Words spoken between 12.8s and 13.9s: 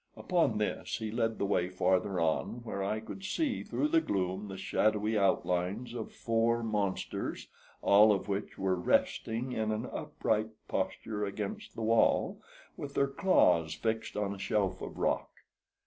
their claws